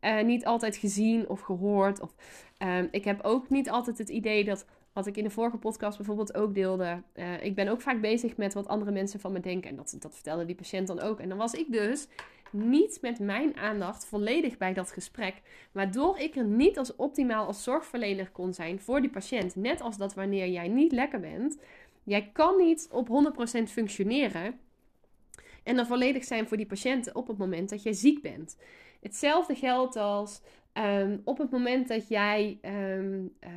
uh, 0.00 0.22
niet 0.22 0.44
altijd 0.44 0.76
gezien 0.76 1.28
of 1.28 1.40
gehoord. 1.40 2.00
Of 2.00 2.14
ehm, 2.58 2.86
ik 2.90 3.04
heb 3.04 3.20
ook 3.22 3.48
niet 3.48 3.70
altijd 3.70 3.98
het 3.98 4.08
idee 4.08 4.44
dat. 4.44 4.66
Wat 4.92 5.06
ik 5.06 5.16
in 5.16 5.24
de 5.24 5.30
vorige 5.30 5.56
podcast 5.56 5.96
bijvoorbeeld 5.96 6.34
ook 6.34 6.54
deelde. 6.54 7.02
ik 7.40 7.54
ben 7.54 7.68
ook 7.68 7.80
vaak 7.80 8.00
bezig 8.00 8.36
met 8.36 8.54
wat 8.54 8.68
andere 8.68 8.90
mensen 8.90 9.20
van 9.20 9.32
me 9.32 9.40
denken. 9.40 9.70
En 9.70 9.76
dat, 9.76 9.96
dat 9.98 10.14
vertelde 10.14 10.44
die 10.44 10.54
patiënt 10.54 10.86
dan 10.86 11.00
ook. 11.00 11.20
En 11.20 11.28
dan 11.28 11.38
was 11.38 11.54
ik 11.54 11.72
dus 11.72 12.08
niet 12.52 12.98
met 13.00 13.18
mijn 13.18 13.56
aandacht 13.56 14.04
volledig 14.04 14.58
bij 14.58 14.72
dat 14.72 14.90
gesprek. 14.92 15.34
Waardoor 15.72 16.18
ik 16.18 16.36
er 16.36 16.44
niet 16.44 16.78
als 16.78 16.96
optimaal 16.96 17.46
als 17.46 17.62
zorgverlener 17.62 18.30
kon 18.30 18.54
zijn 18.54 18.80
voor 18.80 19.00
die 19.00 19.10
patiënt. 19.10 19.56
Net 19.56 19.80
als 19.80 19.96
dat 19.96 20.14
wanneer 20.14 20.48
jij 20.48 20.68
niet 20.68 20.92
lekker 20.92 21.20
bent. 21.20 21.58
Jij 22.02 22.30
kan 22.32 22.56
niet 22.56 22.88
op 22.90 23.08
100% 23.08 23.62
functioneren. 23.62 24.58
En 25.62 25.76
dan 25.76 25.86
volledig 25.86 26.24
zijn 26.24 26.48
voor 26.48 26.56
die 26.56 26.66
patiënten 26.66 27.16
op 27.16 27.28
het 27.28 27.38
moment 27.38 27.68
dat 27.68 27.82
jij 27.82 27.92
ziek 27.92 28.22
bent. 28.22 28.56
Hetzelfde 29.00 29.54
geldt 29.54 29.96
als 29.96 30.40
ehm, 30.72 31.18
op 31.24 31.38
het 31.38 31.50
moment 31.50 31.88
dat 31.88 32.08
jij 32.08 32.58
um, 32.62 33.34
uh, 33.40 33.50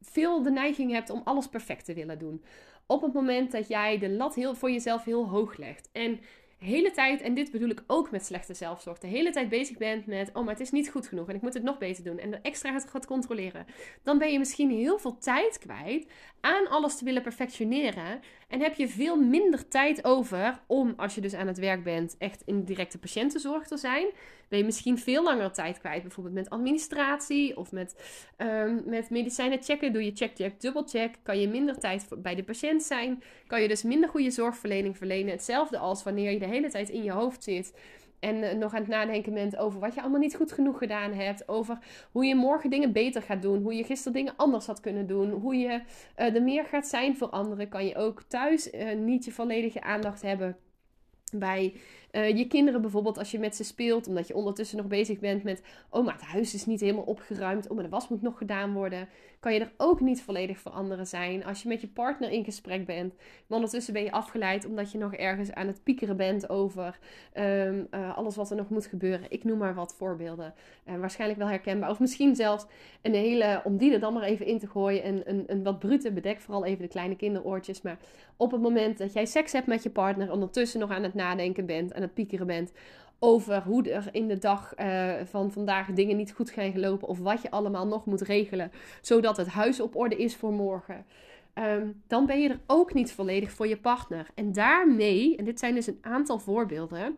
veel 0.00 0.42
de 0.42 0.50
neiging 0.50 0.92
hebt 0.92 1.10
om 1.10 1.20
alles 1.24 1.48
perfect 1.48 1.84
te 1.84 1.94
willen 1.94 2.18
doen. 2.18 2.44
Op 2.86 3.02
het 3.02 3.12
moment 3.12 3.52
dat 3.52 3.68
jij 3.68 3.98
de 3.98 4.10
lat 4.10 4.34
heel, 4.34 4.54
voor 4.54 4.70
jezelf 4.70 5.04
heel 5.04 5.28
hoog 5.28 5.56
legt. 5.56 5.88
En 5.92 6.20
hele 6.58 6.90
tijd, 6.90 7.20
en 7.20 7.34
dit 7.34 7.50
bedoel 7.50 7.68
ik 7.68 7.82
ook 7.86 8.10
met 8.10 8.24
slechte 8.24 8.54
zelfzorg, 8.54 8.98
de 8.98 9.06
hele 9.06 9.30
tijd 9.30 9.48
bezig 9.48 9.76
bent 9.76 10.06
met, 10.06 10.30
oh 10.32 10.44
maar 10.44 10.52
het 10.52 10.62
is 10.62 10.70
niet 10.70 10.90
goed 10.90 11.06
genoeg 11.06 11.28
en 11.28 11.34
ik 11.34 11.42
moet 11.42 11.54
het 11.54 11.62
nog 11.62 11.78
beter 11.78 12.04
doen 12.04 12.18
en 12.18 12.32
er 12.32 12.38
extra 12.42 12.72
gaat, 12.72 12.90
gaat 12.90 13.06
controleren, 13.06 13.66
dan 14.02 14.18
ben 14.18 14.32
je 14.32 14.38
misschien 14.38 14.70
heel 14.70 14.98
veel 14.98 15.18
tijd 15.18 15.58
kwijt 15.58 16.06
aan 16.40 16.68
alles 16.68 16.96
te 16.96 17.04
willen 17.04 17.22
perfectioneren 17.22 18.20
en 18.48 18.60
heb 18.60 18.74
je 18.74 18.88
veel 18.88 19.16
minder 19.16 19.68
tijd 19.68 20.04
over 20.04 20.60
om, 20.66 20.94
als 20.96 21.14
je 21.14 21.20
dus 21.20 21.34
aan 21.34 21.46
het 21.46 21.58
werk 21.58 21.82
bent, 21.82 22.16
echt 22.18 22.42
in 22.46 22.64
directe 22.64 22.98
patiëntenzorg 22.98 23.66
te 23.66 23.76
zijn. 23.76 24.06
Ben 24.48 24.58
je 24.58 24.64
misschien 24.64 24.98
veel 24.98 25.22
langer 25.22 25.52
tijd 25.52 25.78
kwijt. 25.78 26.02
Bijvoorbeeld 26.02 26.34
met 26.34 26.50
administratie 26.50 27.56
of 27.56 27.72
met, 27.72 27.96
um, 28.36 28.82
met 28.86 29.10
medicijnen 29.10 29.62
checken. 29.62 29.92
Doe 29.92 30.04
je 30.04 30.12
check, 30.14 30.36
check, 30.36 30.60
dubbel 30.60 30.82
check. 30.86 31.14
Kan 31.22 31.40
je 31.40 31.48
minder 31.48 31.78
tijd 31.78 32.06
bij 32.18 32.34
de 32.34 32.44
patiënt 32.44 32.82
zijn. 32.82 33.22
Kan 33.46 33.62
je 33.62 33.68
dus 33.68 33.82
minder 33.82 34.08
goede 34.08 34.30
zorgverlening 34.30 34.96
verlenen. 34.96 35.30
Hetzelfde 35.30 35.78
als 35.78 36.02
wanneer 36.02 36.30
je 36.30 36.38
de 36.38 36.46
hele 36.46 36.70
tijd 36.70 36.88
in 36.88 37.02
je 37.02 37.10
hoofd 37.10 37.42
zit. 37.42 37.72
En 38.20 38.42
eh, 38.42 38.56
nog 38.56 38.74
aan 38.74 38.80
het 38.80 38.88
nadenken 38.88 39.34
bent 39.34 39.56
over 39.56 39.80
wat 39.80 39.94
je 39.94 40.00
allemaal 40.00 40.20
niet 40.20 40.36
goed 40.36 40.52
genoeg 40.52 40.78
gedaan 40.78 41.12
hebt. 41.12 41.48
Over 41.48 41.78
hoe 42.10 42.24
je 42.24 42.34
morgen 42.34 42.70
dingen 42.70 42.92
beter 42.92 43.22
gaat 43.22 43.42
doen. 43.42 43.62
Hoe 43.62 43.74
je 43.74 43.84
gisteren 43.84 44.12
dingen 44.12 44.36
anders 44.36 44.66
had 44.66 44.80
kunnen 44.80 45.06
doen. 45.06 45.30
Hoe 45.30 45.56
je 45.56 45.80
uh, 46.18 46.34
er 46.34 46.42
meer 46.42 46.64
gaat 46.64 46.86
zijn 46.86 47.16
voor 47.16 47.28
anderen. 47.28 47.68
Kan 47.68 47.86
je 47.86 47.96
ook 47.96 48.22
thuis 48.22 48.72
uh, 48.72 48.94
niet 48.94 49.24
je 49.24 49.32
volledige 49.32 49.82
aandacht 49.82 50.22
hebben 50.22 50.56
bij 51.32 51.74
uh, 52.18 52.36
je 52.36 52.46
kinderen 52.46 52.80
bijvoorbeeld, 52.80 53.18
als 53.18 53.30
je 53.30 53.38
met 53.38 53.56
ze 53.56 53.64
speelt, 53.64 54.06
omdat 54.06 54.28
je 54.28 54.34
ondertussen 54.34 54.76
nog 54.76 54.86
bezig 54.86 55.18
bent 55.18 55.42
met, 55.42 55.62
oh, 55.90 56.04
maar 56.04 56.14
het 56.14 56.22
huis 56.22 56.54
is 56.54 56.66
niet 56.66 56.80
helemaal 56.80 57.04
opgeruimd, 57.04 57.68
oh, 57.68 57.74
maar 57.74 57.84
de 57.84 57.90
was 57.90 58.08
moet 58.08 58.22
nog 58.22 58.38
gedaan 58.38 58.72
worden, 58.72 59.08
kan 59.40 59.54
je 59.54 59.60
er 59.60 59.72
ook 59.76 60.00
niet 60.00 60.22
volledig 60.22 60.58
voor 60.58 60.72
anderen 60.72 61.06
zijn. 61.06 61.44
Als 61.44 61.62
je 61.62 61.68
met 61.68 61.80
je 61.80 61.88
partner 61.88 62.30
in 62.30 62.44
gesprek 62.44 62.86
bent, 62.86 63.14
maar 63.16 63.56
ondertussen 63.58 63.92
ben 63.92 64.02
je 64.02 64.10
afgeleid 64.10 64.66
omdat 64.66 64.92
je 64.92 64.98
nog 64.98 65.14
ergens 65.14 65.52
aan 65.52 65.66
het 65.66 65.82
piekeren 65.82 66.16
bent 66.16 66.48
over 66.48 66.98
um, 67.38 67.86
uh, 67.90 68.16
alles 68.16 68.36
wat 68.36 68.50
er 68.50 68.56
nog 68.56 68.68
moet 68.68 68.86
gebeuren. 68.86 69.26
Ik 69.28 69.44
noem 69.44 69.58
maar 69.58 69.74
wat 69.74 69.94
voorbeelden. 69.94 70.54
Uh, 70.88 70.96
waarschijnlijk 70.96 71.40
wel 71.40 71.48
herkenbaar. 71.48 71.90
Of 71.90 72.00
misschien 72.00 72.36
zelfs 72.36 72.66
een 73.02 73.14
hele, 73.14 73.60
om 73.64 73.76
die 73.76 73.92
er 73.92 74.00
dan 74.00 74.12
maar 74.12 74.22
even 74.22 74.46
in 74.46 74.58
te 74.58 74.66
gooien, 74.66 75.06
een, 75.06 75.22
een, 75.24 75.44
een 75.46 75.62
wat 75.62 75.78
brute 75.78 76.12
bedek, 76.12 76.40
vooral 76.40 76.64
even 76.64 76.82
de 76.82 76.88
kleine 76.88 77.16
kinderoortjes. 77.16 77.82
Maar 77.82 77.98
op 78.36 78.50
het 78.50 78.60
moment 78.60 78.98
dat 78.98 79.12
jij 79.12 79.26
seks 79.26 79.52
hebt 79.52 79.66
met 79.66 79.82
je 79.82 79.90
partner, 79.90 80.32
ondertussen 80.32 80.80
nog 80.80 80.90
aan 80.90 81.02
het 81.02 81.14
nadenken 81.14 81.66
bent 81.66 81.94
aan 81.94 82.02
het 82.08 82.16
piekeren 82.16 82.46
bent 82.46 82.72
over 83.18 83.62
hoe 83.62 83.90
er 83.90 84.08
in 84.12 84.28
de 84.28 84.38
dag 84.38 84.74
uh, 84.78 85.12
van 85.24 85.52
vandaag 85.52 85.92
dingen 85.92 86.16
niet 86.16 86.32
goed 86.32 86.50
gaan 86.50 86.72
gelopen 86.72 87.08
of 87.08 87.18
wat 87.18 87.42
je 87.42 87.50
allemaal 87.50 87.86
nog 87.86 88.04
moet 88.04 88.20
regelen, 88.20 88.72
zodat 89.00 89.36
het 89.36 89.46
huis 89.46 89.80
op 89.80 89.96
orde 89.96 90.16
is 90.16 90.36
voor 90.36 90.52
morgen. 90.52 91.06
Um, 91.54 92.02
dan 92.06 92.26
ben 92.26 92.40
je 92.40 92.48
er 92.48 92.60
ook 92.66 92.94
niet 92.94 93.12
volledig 93.12 93.50
voor 93.50 93.66
je 93.66 93.76
partner. 93.76 94.26
En 94.34 94.52
daarmee, 94.52 95.36
en 95.36 95.44
dit 95.44 95.58
zijn 95.58 95.74
dus 95.74 95.86
een 95.86 95.98
aantal 96.00 96.38
voorbeelden, 96.38 97.16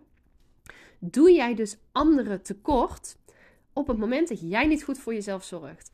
doe 0.98 1.32
jij 1.32 1.54
dus 1.54 1.78
anderen 1.92 2.42
tekort 2.42 3.16
op 3.72 3.86
het 3.86 3.98
moment 3.98 4.28
dat 4.28 4.40
jij 4.50 4.66
niet 4.66 4.84
goed 4.84 4.98
voor 4.98 5.14
jezelf 5.14 5.44
zorgt 5.44 5.90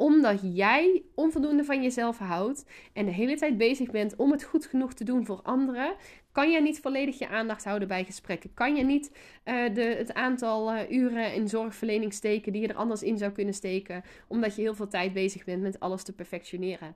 omdat 0.00 0.40
jij 0.42 1.02
onvoldoende 1.14 1.64
van 1.64 1.82
jezelf 1.82 2.18
houdt 2.18 2.64
en 2.92 3.04
de 3.04 3.10
hele 3.10 3.36
tijd 3.36 3.58
bezig 3.58 3.90
bent 3.90 4.16
om 4.16 4.30
het 4.30 4.42
goed 4.42 4.66
genoeg 4.66 4.94
te 4.94 5.04
doen 5.04 5.26
voor 5.26 5.40
anderen, 5.42 5.94
kan 6.32 6.50
je 6.50 6.60
niet 6.60 6.80
volledig 6.80 7.18
je 7.18 7.28
aandacht 7.28 7.64
houden 7.64 7.88
bij 7.88 8.04
gesprekken. 8.04 8.54
Kan 8.54 8.76
je 8.76 8.84
niet 8.84 9.10
uh, 9.44 9.74
de, 9.74 9.82
het 9.82 10.14
aantal 10.14 10.74
uh, 10.74 10.90
uren 10.90 11.34
in 11.34 11.48
zorgverlening 11.48 12.12
steken 12.12 12.52
die 12.52 12.62
je 12.62 12.68
er 12.68 12.74
anders 12.74 13.02
in 13.02 13.18
zou 13.18 13.32
kunnen 13.32 13.54
steken, 13.54 14.02
omdat 14.28 14.56
je 14.56 14.62
heel 14.62 14.74
veel 14.74 14.88
tijd 14.88 15.12
bezig 15.12 15.44
bent 15.44 15.62
met 15.62 15.80
alles 15.80 16.02
te 16.02 16.12
perfectioneren. 16.12 16.94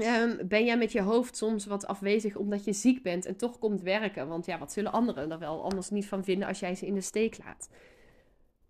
Um, 0.00 0.48
ben 0.48 0.64
jij 0.64 0.78
met 0.78 0.92
je 0.92 1.02
hoofd 1.02 1.36
soms 1.36 1.66
wat 1.66 1.86
afwezig 1.86 2.36
omdat 2.36 2.64
je 2.64 2.72
ziek 2.72 3.02
bent 3.02 3.26
en 3.26 3.36
toch 3.36 3.58
komt 3.58 3.82
werken? 3.82 4.28
Want 4.28 4.46
ja, 4.46 4.58
wat 4.58 4.72
zullen 4.72 4.92
anderen 4.92 5.30
er 5.30 5.38
wel 5.38 5.62
anders 5.62 5.90
niet 5.90 6.06
van 6.06 6.24
vinden 6.24 6.48
als 6.48 6.60
jij 6.60 6.74
ze 6.74 6.86
in 6.86 6.94
de 6.94 7.00
steek 7.00 7.38
laat? 7.44 7.68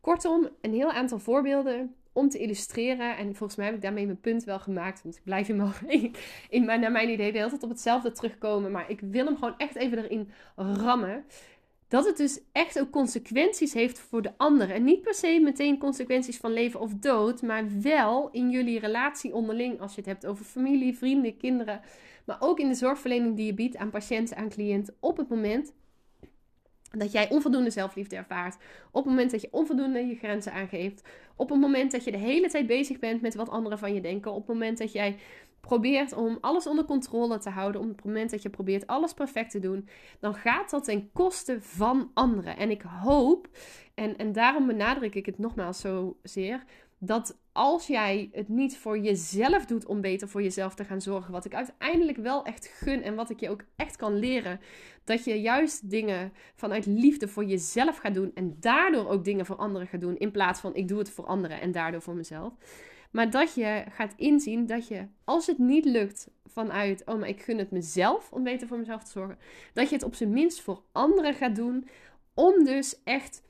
Kortom, 0.00 0.48
een 0.60 0.72
heel 0.72 0.90
aantal 0.90 1.18
voorbeelden 1.18 1.94
om 2.18 2.28
te 2.28 2.38
illustreren. 2.38 3.16
En 3.16 3.34
volgens 3.34 3.56
mij 3.56 3.66
heb 3.66 3.74
ik 3.74 3.82
daarmee 3.82 4.06
mijn 4.06 4.20
punt 4.20 4.44
wel 4.44 4.58
gemaakt. 4.58 5.02
Want 5.02 5.16
ik 5.16 5.22
blijf 5.24 5.48
in 5.48 5.56
mijn, 5.56 5.72
in 6.56 6.64
mijn, 6.64 6.80
naar 6.80 6.92
mijn 6.92 7.08
idee 7.08 7.32
de 7.32 7.38
tijd 7.38 7.62
op 7.62 7.68
hetzelfde 7.68 8.12
terugkomen. 8.12 8.70
Maar 8.70 8.90
ik 8.90 9.00
wil 9.00 9.24
hem 9.24 9.34
gewoon 9.34 9.54
echt 9.56 9.76
even 9.76 9.98
erin 10.04 10.30
rammen. 10.56 11.24
Dat 11.88 12.06
het 12.06 12.16
dus 12.16 12.40
echt 12.52 12.80
ook 12.80 12.90
consequenties 12.90 13.72
heeft 13.72 13.98
voor 13.98 14.22
de 14.22 14.32
ander. 14.36 14.70
En 14.70 14.84
niet 14.84 15.02
per 15.02 15.14
se 15.14 15.40
meteen 15.42 15.78
consequenties 15.78 16.36
van 16.36 16.52
leven 16.52 16.80
of 16.80 16.94
dood. 16.94 17.42
Maar 17.42 17.64
wel 17.80 18.28
in 18.30 18.50
jullie 18.50 18.78
relatie 18.78 19.34
onderling. 19.34 19.80
Als 19.80 19.94
je 19.94 20.00
het 20.00 20.10
hebt 20.10 20.26
over 20.26 20.44
familie, 20.44 20.96
vrienden, 20.96 21.36
kinderen. 21.36 21.80
Maar 22.24 22.36
ook 22.40 22.58
in 22.58 22.68
de 22.68 22.74
zorgverlening 22.74 23.36
die 23.36 23.46
je 23.46 23.54
biedt 23.54 23.76
aan 23.76 23.90
patiënten, 23.90 24.36
aan 24.36 24.48
cliënten. 24.48 24.94
Op 25.00 25.16
het 25.16 25.28
moment 25.28 25.72
dat 26.90 27.12
jij 27.12 27.30
onvoldoende 27.30 27.70
zelfliefde 27.70 28.16
ervaart. 28.16 28.56
Op 28.90 29.04
het 29.04 29.12
moment 29.12 29.30
dat 29.30 29.40
je 29.40 29.48
onvoldoende 29.50 30.06
je 30.06 30.14
grenzen 30.14 30.52
aangeeft. 30.52 31.08
Op 31.36 31.48
het 31.48 31.60
moment 31.60 31.92
dat 31.92 32.04
je 32.04 32.10
de 32.10 32.16
hele 32.16 32.48
tijd 32.48 32.66
bezig 32.66 32.98
bent 32.98 33.20
met 33.20 33.34
wat 33.34 33.48
anderen 33.48 33.78
van 33.78 33.94
je 33.94 34.00
denken. 34.00 34.32
Op 34.32 34.46
het 34.46 34.56
moment 34.56 34.78
dat 34.78 34.92
jij 34.92 35.16
probeert 35.60 36.12
om 36.12 36.38
alles 36.40 36.66
onder 36.66 36.84
controle 36.84 37.38
te 37.38 37.50
houden. 37.50 37.80
Op 37.80 37.88
het 37.88 38.04
moment 38.04 38.30
dat 38.30 38.42
je 38.42 38.50
probeert 38.50 38.86
alles 38.86 39.12
perfect 39.12 39.50
te 39.50 39.58
doen. 39.58 39.88
Dan 40.20 40.34
gaat 40.34 40.70
dat 40.70 40.84
ten 40.84 41.12
koste 41.12 41.58
van 41.60 42.10
anderen. 42.14 42.56
En 42.56 42.70
ik 42.70 42.82
hoop, 42.82 43.48
en, 43.94 44.16
en 44.16 44.32
daarom 44.32 44.66
benadruk 44.66 45.14
ik 45.14 45.26
het 45.26 45.38
nogmaals 45.38 45.80
zozeer 45.80 46.64
dat 46.98 47.38
als 47.58 47.86
jij 47.86 48.28
het 48.32 48.48
niet 48.48 48.76
voor 48.76 48.98
jezelf 48.98 49.66
doet 49.66 49.86
om 49.86 50.00
beter 50.00 50.28
voor 50.28 50.42
jezelf 50.42 50.74
te 50.74 50.84
gaan 50.84 51.00
zorgen, 51.00 51.32
wat 51.32 51.44
ik 51.44 51.54
uiteindelijk 51.54 52.18
wel 52.18 52.44
echt 52.44 52.66
gun 52.66 53.02
en 53.02 53.14
wat 53.14 53.30
ik 53.30 53.40
je 53.40 53.50
ook 53.50 53.64
echt 53.76 53.96
kan 53.96 54.18
leren, 54.18 54.60
dat 55.04 55.24
je 55.24 55.40
juist 55.40 55.90
dingen 55.90 56.32
vanuit 56.54 56.86
liefde 56.86 57.28
voor 57.28 57.44
jezelf 57.44 57.96
gaat 57.96 58.14
doen 58.14 58.30
en 58.34 58.56
daardoor 58.60 59.08
ook 59.08 59.24
dingen 59.24 59.46
voor 59.46 59.56
anderen 59.56 59.86
gaat 59.86 60.00
doen, 60.00 60.18
in 60.18 60.30
plaats 60.30 60.60
van 60.60 60.74
ik 60.74 60.88
doe 60.88 60.98
het 60.98 61.10
voor 61.10 61.26
anderen 61.26 61.60
en 61.60 61.72
daardoor 61.72 62.02
voor 62.02 62.14
mezelf. 62.14 62.54
Maar 63.10 63.30
dat 63.30 63.54
je 63.54 63.84
gaat 63.90 64.14
inzien 64.16 64.66
dat 64.66 64.88
je, 64.88 65.06
als 65.24 65.46
het 65.46 65.58
niet 65.58 65.84
lukt 65.84 66.30
vanuit, 66.46 67.02
oh 67.04 67.18
maar 67.18 67.28
ik 67.28 67.42
gun 67.42 67.58
het 67.58 67.70
mezelf 67.70 68.32
om 68.32 68.42
beter 68.42 68.68
voor 68.68 68.78
mezelf 68.78 69.04
te 69.04 69.10
zorgen, 69.10 69.38
dat 69.72 69.88
je 69.88 69.94
het 69.94 70.04
op 70.04 70.14
zijn 70.14 70.32
minst 70.32 70.60
voor 70.60 70.82
anderen 70.92 71.34
gaat 71.34 71.56
doen, 71.56 71.88
om 72.34 72.64
dus 72.64 73.00
echt 73.04 73.42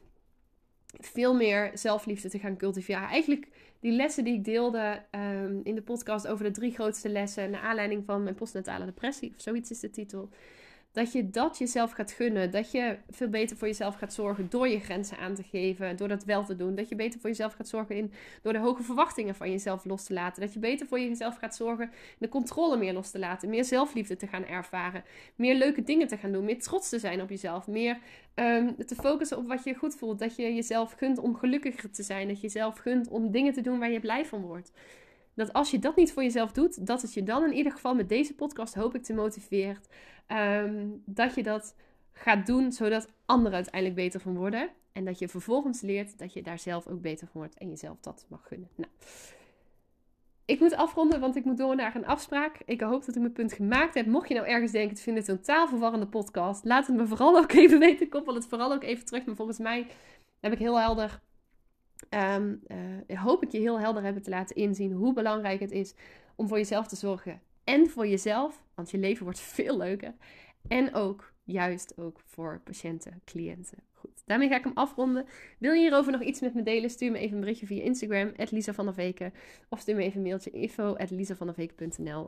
veel 0.99 1.35
meer 1.35 1.71
zelfliefde 1.75 2.31
te 2.31 2.39
gaan 2.39 2.57
cultiveren. 2.57 3.03
Eigenlijk 3.03 3.49
die 3.81 3.93
lessen 3.93 4.25
die 4.25 4.35
ik 4.35 4.45
deelde 4.45 5.03
um, 5.11 5.61
in 5.65 5.75
de 5.75 5.83
podcast 5.83 6.27
over 6.27 6.45
de 6.45 6.51
drie 6.51 6.73
grootste 6.73 7.09
lessen, 7.09 7.51
naar 7.51 7.61
aanleiding 7.61 8.05
van 8.05 8.23
mijn 8.23 8.35
postnatale 8.35 8.85
depressie, 8.85 9.33
of 9.37 9.41
zoiets 9.43 9.71
is 9.71 9.81
de 9.81 9.91
titel. 9.91 10.29
Dat 10.93 11.13
je 11.13 11.31
dat 11.31 11.59
jezelf 11.59 11.91
gaat 11.91 12.13
gunnen. 12.13 12.51
Dat 12.51 12.71
je 12.71 12.97
veel 13.11 13.29
beter 13.29 13.57
voor 13.57 13.69
jezelf 13.69 13.95
gaat 13.95 14.15
zorgen 14.15 14.51
door 14.51 14.69
je 14.69 14.81
grenzen 14.81 15.19
aan 15.19 15.35
te 15.35 15.43
geven. 15.43 15.97
Door 15.97 16.09
dat 16.09 16.25
wel 16.25 16.45
te 16.45 16.57
doen. 16.57 16.75
Dat 16.75 16.89
je 16.89 16.95
beter 16.95 17.21
voor 17.21 17.31
jezelf 17.31 17.53
gaat 17.53 17.69
zorgen 17.69 17.97
in, 17.97 18.13
door 18.43 18.53
de 18.53 18.59
hoge 18.59 18.83
verwachtingen 18.83 19.35
van 19.35 19.51
jezelf 19.51 19.85
los 19.85 20.05
te 20.05 20.13
laten. 20.13 20.43
Dat 20.43 20.53
je 20.53 20.59
beter 20.59 20.87
voor 20.87 21.01
jezelf 21.01 21.37
gaat 21.37 21.57
zorgen 21.57 21.91
de 22.19 22.29
controle 22.29 22.77
meer 22.77 22.93
los 22.93 23.11
te 23.11 23.19
laten. 23.19 23.49
Meer 23.49 23.65
zelfliefde 23.65 24.17
te 24.17 24.27
gaan 24.27 24.45
ervaren. 24.45 25.05
Meer 25.37 25.55
leuke 25.55 25.83
dingen 25.83 26.09
te 26.09 26.17
gaan 26.17 26.33
doen. 26.33 26.45
Meer 26.45 26.63
trots 26.63 26.89
te 26.89 26.99
zijn 26.99 27.23
op 27.23 27.29
jezelf. 27.29 27.67
Meer 27.67 27.99
um, 28.35 28.77
te 28.87 28.95
focussen 28.95 29.39
op 29.39 29.47
wat 29.47 29.65
je 29.65 29.75
goed 29.75 29.95
voelt. 29.95 30.19
Dat 30.19 30.37
je 30.37 30.55
jezelf 30.55 30.93
gunt 30.93 31.19
om 31.19 31.37
gelukkiger 31.37 31.91
te 31.91 32.03
zijn. 32.03 32.29
Dat 32.29 32.37
je 32.37 32.43
jezelf 32.43 32.79
gunt 32.79 33.09
om 33.09 33.31
dingen 33.31 33.53
te 33.53 33.61
doen 33.61 33.79
waar 33.79 33.91
je 33.91 34.01
blij 34.01 34.27
van 34.27 34.41
wordt 34.41 34.73
dat 35.39 35.53
als 35.53 35.71
je 35.71 35.79
dat 35.79 35.97
niet 35.97 36.13
voor 36.13 36.23
jezelf 36.23 36.53
doet, 36.53 36.87
dat 36.87 37.03
het 37.03 37.15
je 37.15 37.23
dan 37.23 37.45
in 37.45 37.53
ieder 37.53 37.73
geval 37.73 37.95
met 37.95 38.09
deze 38.09 38.35
podcast 38.35 38.75
hoop 38.75 38.95
ik 38.95 39.03
te 39.03 39.15
motiveert. 39.15 39.89
Um, 40.33 41.03
dat 41.05 41.35
je 41.35 41.43
dat 41.43 41.75
gaat 42.13 42.47
doen 42.47 42.73
zodat 42.73 43.09
anderen 43.25 43.55
uiteindelijk 43.55 43.95
beter 43.95 44.21
van 44.21 44.37
worden. 44.37 44.71
En 44.93 45.05
dat 45.05 45.19
je 45.19 45.29
vervolgens 45.29 45.81
leert 45.81 46.19
dat 46.19 46.33
je 46.33 46.43
daar 46.43 46.59
zelf 46.59 46.87
ook 46.87 47.01
beter 47.01 47.27
van 47.27 47.41
wordt 47.41 47.59
en 47.59 47.69
jezelf 47.69 48.01
dat 48.01 48.27
mag 48.29 48.47
gunnen. 48.49 48.69
Nou, 48.75 48.91
ik 50.45 50.61
moet 50.61 50.75
afronden, 50.77 51.21
want 51.21 51.37
ik 51.37 51.45
moet 51.45 51.59
door 51.59 51.77
naar 51.77 51.95
een 51.95 52.07
afspraak. 52.07 52.61
Ik 52.65 52.81
hoop 52.81 53.05
dat 53.05 53.15
ik 53.15 53.21
mijn 53.21 53.33
punt 53.33 53.53
gemaakt 53.53 53.95
heb. 53.95 54.07
Mocht 54.07 54.29
je 54.29 54.35
nou 54.35 54.47
ergens 54.47 54.73
denken, 54.73 54.97
ik 54.97 55.03
vind 55.03 55.19
het 55.19 55.29
een 55.29 55.37
totaal 55.37 55.69
verwarrende 55.69 56.07
podcast, 56.07 56.65
laat 56.65 56.87
het 56.87 56.97
me 56.97 57.07
vooral 57.07 57.37
ook 57.37 57.53
even 57.63 57.79
weten. 57.79 58.09
Koppel 58.09 58.35
het 58.35 58.47
vooral 58.47 58.73
ook 58.73 58.83
even 58.83 59.05
terug. 59.05 59.25
Maar 59.27 59.37
volgens 59.37 59.59
mij 59.59 59.87
heb 60.41 60.53
ik 60.53 60.59
heel 60.59 60.81
helder 60.81 61.21
Um, 62.11 62.63
hoop 63.07 63.43
ik 63.43 63.53
je 63.53 63.59
heel 63.59 63.81
helder 63.81 64.03
hebben 64.03 64.23
te 64.23 64.31
laten 64.31 64.57
inzien 64.57 64.93
hoe 64.93 65.13
belangrijk 65.13 65.61
het 65.61 65.71
is 65.71 65.95
om 66.37 66.49
voor 66.49 66.57
jezelf 66.57 66.87
te 66.87 66.97
zorgen. 66.97 67.41
En 67.69 67.91
voor 67.91 68.07
jezelf, 68.07 68.63
want 68.75 68.91
je 68.91 68.99
leven 68.99 69.25
wordt 69.25 69.41
veel 69.59 69.77
leuker. 69.77 70.15
En 70.69 70.95
ook, 70.95 71.33
juist 71.45 71.99
ook 71.99 72.21
voor 72.25 72.61
patiënten, 72.65 73.21
cliënten. 73.25 73.79
Daarmee 74.27 74.49
ga 74.49 74.57
ik 74.57 74.65
hem 74.65 74.73
afronden. 74.75 75.27
Wil 75.59 75.73
je 75.73 75.81
hierover 75.81 76.13
nog 76.13 76.23
iets 76.23 76.41
met 76.41 76.55
me 76.55 76.63
delen? 76.63 76.91
Stuur 76.91 77.11
me 77.11 77.19
even 77.19 77.35
een 77.35 77.41
berichtje 77.41 77.67
via 77.67 77.83
Instagram, 77.83 78.33
Lisa 78.51 78.73
van 78.73 78.85
der 78.85 78.95
Veken. 78.95 79.33
Of 79.69 79.81
stuur 79.81 79.97
me 79.97 80.03
even 80.03 80.17
een 80.17 80.27
mailtje, 80.27 80.51
info 80.51 80.97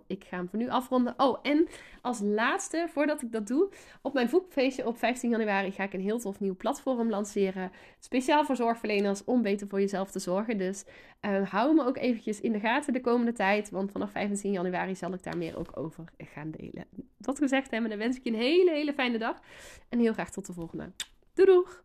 Ik 0.07 0.25
ga 0.25 0.37
hem 0.37 0.49
voor 0.49 0.59
nu 0.59 0.69
afronden. 0.69 1.15
Oh, 1.17 1.39
en 1.43 1.69
als 2.03 2.21
laatste, 2.21 2.87
voordat 2.89 3.23
ik 3.23 3.33
dat 3.33 3.47
doe, 3.47 3.69
op 4.03 4.13
mijn 4.13 4.29
voetfeestje 4.29 4.87
op 4.87 4.99
15 4.99 5.31
januari 5.31 5.71
ga 5.71 5.85
ik 5.85 5.93
een 5.93 6.01
heel 6.01 6.19
tof 6.19 6.41
nieuw 6.41 6.57
platform 6.57 7.11
lanceren. 7.11 7.71
Speciaal 7.99 8.45
voor 8.45 8.57
zorgverleners 8.57 9.25
om 9.25 9.43
beter 9.43 9.69
voor 9.69 9.81
jezelf 9.81 10.11
te 10.11 10.19
zorgen. 10.19 10.59
Dus 10.59 10.85
uh, 11.21 11.51
hou 11.51 11.75
me 11.75 11.85
ook 11.85 11.97
eventjes 11.97 12.41
in 12.41 12.53
de 12.53 12.61
gaten 12.61 12.93
de 12.93 13.01
komende 13.01 13.33
tijd. 13.33 13.71
Want 13.71 13.93
vanaf 13.93 14.11
15 14.11 14.53
januari 14.53 14.95
zal 14.97 15.13
ik 15.13 15.23
daar 15.23 15.37
meer 15.37 15.59
ook 15.59 15.77
over 15.79 16.05
gaan 16.19 16.51
delen. 16.51 16.85
Dat 17.19 17.39
gezegd 17.39 17.71
hebben, 17.71 17.91
dan 17.91 17.99
wens 17.99 18.17
ik 18.17 18.25
je 18.25 18.31
een 18.31 18.37
hele, 18.37 18.71
hele 18.71 18.93
fijne 18.93 19.19
dag. 19.19 19.41
En 19.89 19.99
heel 19.99 20.13
graag 20.13 20.31
tot 20.31 20.47
de 20.47 20.53
volgende. 20.53 20.93
Doei 21.35 21.47
doeg! 21.47 21.83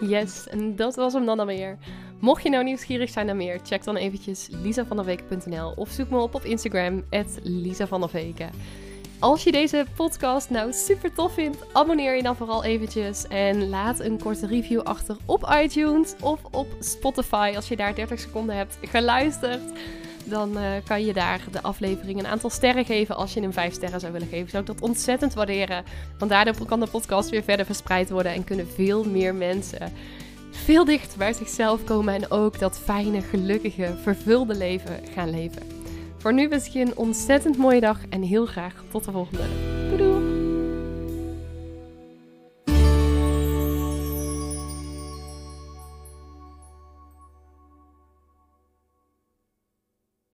Yes, 0.00 0.48
en 0.48 0.76
dat 0.76 0.94
was 0.94 1.12
hem 1.12 1.26
dan 1.26 1.40
alweer. 1.40 1.78
Mocht 2.20 2.42
je 2.42 2.50
nou 2.50 2.64
nieuwsgierig 2.64 3.10
zijn 3.10 3.26
naar 3.26 3.36
meer, 3.36 3.60
check 3.62 3.84
dan 3.84 3.96
eventjes 3.96 4.48
lisavanderweken.nl 4.50 5.72
of 5.76 5.90
zoek 5.90 6.10
me 6.10 6.18
op 6.18 6.34
op 6.34 6.44
Instagram, 6.44 7.04
Lisa 7.42 7.86
Als 9.18 9.44
je 9.44 9.52
deze 9.52 9.86
podcast 9.96 10.50
nou 10.50 10.72
super 10.72 11.14
tof 11.14 11.32
vindt, 11.34 11.74
abonneer 11.74 12.16
je 12.16 12.22
dan 12.22 12.36
vooral 12.36 12.64
eventjes 12.64 13.26
en 13.26 13.68
laat 13.68 14.00
een 14.00 14.18
korte 14.18 14.46
review 14.46 14.80
achter 14.80 15.16
op 15.26 15.54
iTunes 15.62 16.14
of 16.20 16.40
op 16.50 16.66
Spotify 16.80 17.52
als 17.56 17.68
je 17.68 17.76
daar 17.76 17.94
30 17.94 18.20
seconden 18.20 18.56
hebt 18.56 18.78
geluisterd 18.82 19.62
dan 20.24 20.58
uh, 20.58 20.64
kan 20.84 21.04
je 21.04 21.12
daar 21.12 21.40
de 21.50 21.62
aflevering 21.62 22.18
een 22.18 22.26
aantal 22.26 22.50
sterren 22.50 22.84
geven. 22.84 23.16
Als 23.16 23.34
je 23.34 23.40
hem 23.40 23.52
5 23.52 23.72
sterren 23.74 24.00
zou 24.00 24.12
willen 24.12 24.28
geven, 24.28 24.50
zou 24.50 24.62
ik 24.62 24.68
dat 24.68 24.80
ontzettend 24.80 25.34
waarderen. 25.34 25.84
Want 26.18 26.30
daardoor 26.30 26.66
kan 26.66 26.80
de 26.80 26.86
podcast 26.86 27.30
weer 27.30 27.42
verder 27.42 27.66
verspreid 27.66 28.10
worden 28.10 28.32
en 28.32 28.44
kunnen 28.44 28.68
veel 28.68 29.04
meer 29.04 29.34
mensen 29.34 29.92
veel 30.52 30.84
dichter 30.84 31.18
bij 31.18 31.32
zichzelf 31.32 31.84
komen 31.84 32.14
en 32.14 32.30
ook 32.30 32.58
dat 32.58 32.78
fijne, 32.78 33.20
gelukkige, 33.20 33.94
vervulde 34.02 34.54
leven 34.54 35.00
gaan 35.14 35.30
leven. 35.30 35.62
Voor 36.18 36.34
nu 36.34 36.48
wens 36.48 36.66
ik 36.66 36.72
je 36.72 36.80
een 36.80 36.96
ontzettend 36.96 37.56
mooie 37.56 37.80
dag 37.80 37.98
en 38.08 38.22
heel 38.22 38.46
graag 38.46 38.84
tot 38.90 39.04
de 39.04 39.12
volgende. 39.12 39.42